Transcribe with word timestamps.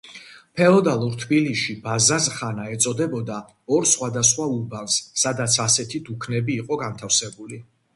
ფეოდალურ 0.59 1.17
თბილისში 1.23 1.75
ბაზაზხანა 1.83 2.65
ეწოდებოდა 2.77 3.37
ორ 3.77 3.89
სხვადასხვა 3.95 4.51
უბანს, 4.59 5.01
სადაც 5.27 5.63
ასეთი 5.69 6.07
დუქნები 6.11 6.61
იყო 6.65 6.85
განთავსებული. 6.87 7.67